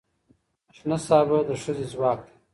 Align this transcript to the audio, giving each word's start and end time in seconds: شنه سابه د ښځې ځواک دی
شنه 0.77 0.97
سابه 1.07 1.37
د 1.49 1.51
ښځې 1.61 1.85
ځواک 1.91 2.19
دی 2.25 2.35